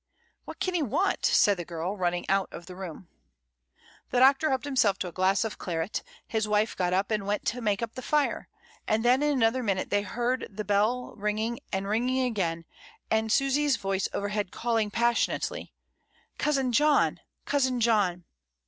"What 0.45 0.59
can 0.59 0.73
he 0.73 0.81
want?" 0.81 1.23
said 1.27 1.57
the 1.57 1.63
girl, 1.63 1.95
running 1.95 2.27
out 2.27 2.49
of 2.51 2.65
the 2.65 2.75
room. 2.75 3.07
44 3.07 3.07
MRS. 3.07 3.09
DTMOND. 3.11 4.09
The 4.11 4.19
Doctor 4.19 4.49
helped 4.49 4.65
himself 4.65 4.97
to 4.97 5.07
a 5.07 5.11
glass 5.11 5.43
of 5.43 5.59
claret 5.59 6.01
His 6.25 6.47
wife 6.47 6.75
got 6.75 6.91
up 6.91 7.11
and 7.11 7.27
went 7.27 7.45
to 7.45 7.61
make 7.61 7.83
up 7.83 7.93
the 7.93 8.01
fire; 8.01 8.47
and 8.87 9.05
then 9.05 9.21
in 9.21 9.29
another 9.31 9.61
minute 9.61 9.91
they 9.91 10.01
heard 10.01 10.47
the 10.49 10.65
bell 10.65 11.13
ringing 11.15 11.59
and 11.71 11.87
ringing 11.87 12.23
again, 12.25 12.65
and 13.11 13.31
Susy's 13.31 13.77
voice 13.77 14.07
overhead 14.11 14.49
calling 14.49 14.89
passionately, 14.89 15.71
"Cousin 16.39 16.71
John! 16.71 17.19
cousin 17.45 17.79
John!" 17.79 18.23